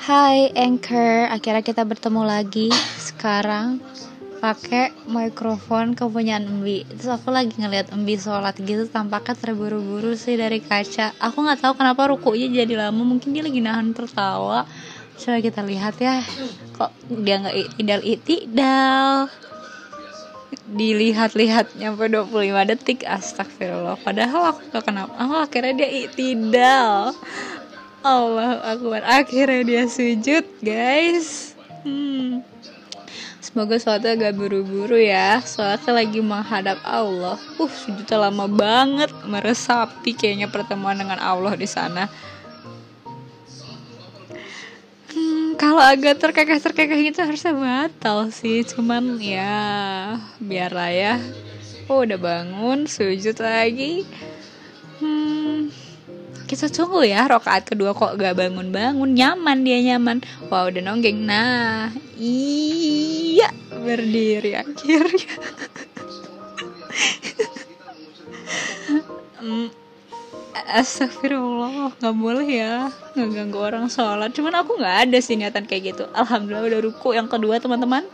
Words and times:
Hai 0.00 0.48
Anchor, 0.56 1.28
akhirnya 1.28 1.60
kita 1.60 1.84
bertemu 1.84 2.24
lagi 2.24 2.72
sekarang. 2.96 3.84
Pakai 4.40 4.96
mikrofon 5.04 5.92
kepunyaan 5.92 6.48
Embi. 6.48 6.88
Terus 6.88 7.20
aku 7.20 7.28
lagi 7.28 7.52
ngeliat 7.52 7.92
Embi 7.92 8.16
sholat 8.16 8.56
gitu, 8.56 8.88
tampaknya 8.88 9.36
terburu-buru 9.36 10.16
sih 10.16 10.40
dari 10.40 10.64
kaca. 10.64 11.12
Aku 11.20 11.44
nggak 11.44 11.60
tahu 11.60 11.76
kenapa 11.76 12.08
rukunya 12.08 12.48
jadi 12.48 12.88
lama, 12.88 13.04
mungkin 13.04 13.36
dia 13.36 13.44
lagi 13.44 13.60
nahan 13.60 13.92
tertawa. 13.92 14.64
Coba 15.20 15.36
kita 15.44 15.60
lihat 15.68 16.00
ya, 16.00 16.24
kok 16.80 16.96
dia 17.12 17.36
nggak 17.44 17.56
idal 17.76 18.00
itidal? 18.00 19.28
Dilihat-lihat 20.64 21.76
nyampe 21.76 22.08
25 22.08 22.72
detik. 22.72 23.04
Astagfirullah. 23.04 24.00
Padahal 24.00 24.56
aku 24.56 24.64
gak 24.72 24.86
kenapa. 24.86 25.12
Oh 25.20 25.44
akhirnya 25.44 25.84
dia 25.84 25.90
itidal 25.92 27.12
Allah 28.00 28.64
akbar. 28.64 29.04
Akhirnya 29.04 29.60
dia 29.64 29.84
sujud 29.84 30.44
guys. 30.64 31.52
Hmm. 31.80 32.44
semoga 33.40 33.80
sholatnya 33.80 34.30
gak 34.30 34.36
buru-buru 34.36 35.00
ya. 35.00 35.40
Soalnya 35.42 35.90
lagi 35.90 36.20
menghadap 36.22 36.78
Allah. 36.86 37.36
Uh 37.60 37.72
sujudnya 37.72 38.30
lama 38.30 38.46
banget. 38.48 39.10
Meresapi 39.28 40.16
kayaknya 40.16 40.48
pertemuan 40.48 40.96
dengan 40.96 41.20
Allah 41.20 41.56
di 41.56 41.68
sana. 41.68 42.08
Kalau 45.60 45.76
agak 45.76 46.16
terkekeh-terkekeh 46.24 47.12
gitu 47.12 47.20
harusnya 47.20 47.52
batal 47.52 48.32
sih. 48.32 48.64
Cuman 48.64 49.20
ya 49.20 50.16
biarlah 50.40 50.88
ya. 50.88 51.14
Oh 51.84 52.06
udah 52.06 52.16
bangun 52.16 52.88
sujud 52.88 53.36
lagi. 53.42 54.06
hmm, 54.06 54.39
kita 56.50 56.66
tunggu 56.66 57.06
ya 57.06 57.30
rokaat 57.30 57.70
kedua 57.70 57.94
kok 57.94 58.18
gak 58.18 58.34
bangun-bangun. 58.34 59.14
Nyaman 59.14 59.62
dia 59.62 59.78
nyaman. 59.94 60.18
Wah 60.50 60.66
udah 60.66 60.82
nonggeng. 60.82 61.22
Nah 61.22 61.94
iya. 62.18 63.54
Berdiri 63.70 64.58
akhirnya. 64.58 65.34
Hmm, 69.40 69.72
Astagfirullah 70.52 71.96
nggak 71.96 72.16
boleh 72.18 72.44
ya 72.44 72.90
ngeganggu 73.14 73.56
orang 73.56 73.86
sholat. 73.86 74.34
Cuman 74.34 74.58
aku 74.58 74.76
nggak 74.76 75.08
ada 75.08 75.18
sih 75.22 75.38
niatan 75.38 75.64
kayak 75.64 75.94
gitu. 75.94 76.04
Alhamdulillah 76.12 76.66
udah 76.66 76.80
ruku 76.82 77.14
yang 77.14 77.30
kedua 77.30 77.62
teman-teman 77.62 78.04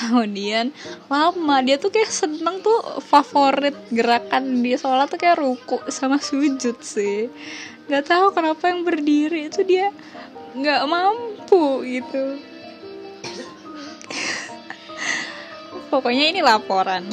kemudian 0.00 0.72
lama. 1.12 1.56
Dia 1.60 1.76
tuh 1.76 1.92
kayak 1.92 2.08
seneng 2.08 2.64
tuh 2.64 3.00
favorit 3.04 3.76
gerakan 3.92 4.64
dia. 4.64 4.80
Sholat 4.80 5.12
tuh 5.12 5.20
kayak 5.20 5.36
ruku 5.38 5.76
sama 5.92 6.16
sujud 6.16 6.80
sih. 6.80 7.28
Nggak 7.86 8.04
tahu 8.08 8.26
kenapa 8.32 8.72
yang 8.72 8.82
berdiri 8.86 9.52
itu 9.52 9.60
dia 9.62 9.92
nggak 10.56 10.82
mampu 10.88 11.84
gitu. 11.84 12.40
Pokoknya 15.92 16.24
ini 16.30 16.40
laporan. 16.40 17.04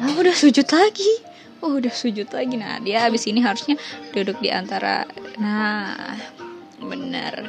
Aku 0.00 0.24
udah 0.24 0.36
sujud 0.36 0.64
lagi. 0.72 1.12
Oh 1.60 1.76
udah 1.76 1.92
sujud 1.92 2.32
lagi. 2.32 2.56
Nah 2.56 2.80
dia 2.80 3.04
abis 3.04 3.28
ini 3.28 3.44
harusnya 3.44 3.76
duduk 4.16 4.40
di 4.40 4.48
antara 4.48 5.04
nah 5.40 6.16
bener 6.80 7.48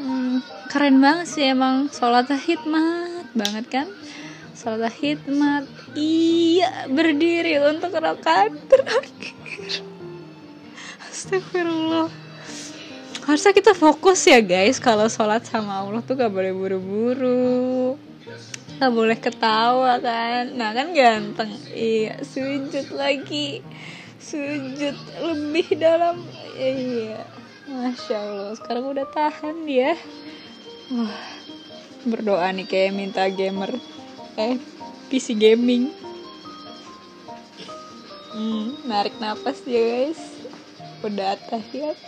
hmm, 0.00 0.36
keren 0.72 0.96
banget 1.04 1.26
sih 1.28 1.44
emang. 1.52 1.92
Sholat 1.92 2.32
hikmat 2.32 3.28
banget 3.36 3.66
kan? 3.68 3.86
Sholat 4.56 4.92
hikmat 4.96 5.68
iya 5.92 6.88
berdiri 6.88 7.60
untuk 7.60 7.92
rakaat 7.96 8.56
terakhir. 8.68 9.84
Astagfirullah. 11.08 12.08
Harusnya 13.28 13.52
kita 13.52 13.76
fokus 13.76 14.24
ya 14.24 14.40
guys. 14.40 14.80
Kalau 14.80 15.06
sholat 15.06 15.44
sama 15.44 15.84
Allah 15.84 16.00
tuh 16.00 16.16
gak 16.16 16.32
boleh 16.32 16.56
buru-buru. 16.56 18.00
Nggak 18.80 18.92
boleh 18.96 19.18
ketawa 19.20 20.00
kan? 20.00 20.56
Nah 20.56 20.72
kan 20.72 20.96
ganteng. 20.96 21.52
Iya 21.68 22.24
sujud 22.24 22.96
lagi. 22.96 23.60
Sujud 24.16 24.96
lebih 25.20 25.76
dalam. 25.76 26.24
Iya 26.56 27.39
masya 27.70 28.18
allah 28.18 28.52
sekarang 28.58 28.90
udah 28.90 29.06
tahan 29.14 29.62
dia 29.62 29.94
wah 30.90 31.14
berdoa 32.02 32.50
nih 32.50 32.66
kayak 32.66 32.96
minta 32.98 33.30
gamer 33.30 33.78
eh 34.34 34.58
PC 35.10 35.34
gaming. 35.34 35.90
Hmm, 38.30 38.78
narik 38.86 39.18
nafas 39.18 39.58
ya 39.66 39.82
guys. 39.82 40.22
Udah 41.02 41.34
tahiyat 41.50 41.98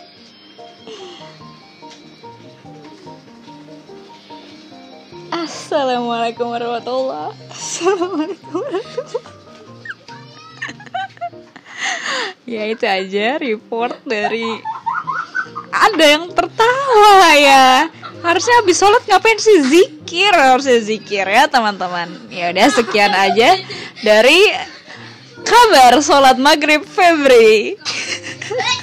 Assalamualaikum 5.35 6.47
warahmatullah. 6.47 7.35
Assalamualaikum 7.51 8.55
warahmatullah. 8.55 9.35
Ya 12.43 12.69
itu 12.69 12.85
aja 12.85 13.39
report 13.39 14.03
dari 14.05 14.61
Ada 15.83 16.05
yang 16.15 16.25
tertawa 16.31 17.27
ya. 17.35 17.91
Harusnya 18.23 18.55
habis 18.63 18.79
sholat 18.79 19.03
ngapain 19.03 19.35
sih? 19.35 19.59
Zikir 19.67 20.31
Harusnya 20.31 20.79
zikir 20.79 21.27
ya 21.27 21.51
teman-teman. 21.51 22.07
Ya 22.31 22.55
udah 22.55 22.67
sekian 22.71 23.11
aja 23.11 23.59
Dari 23.99 24.47
kabar 25.43 25.99
sholat 25.99 26.39
maghrib 26.39 26.87
Febri 26.87 27.75